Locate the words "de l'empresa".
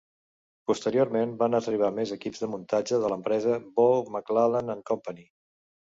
3.05-3.59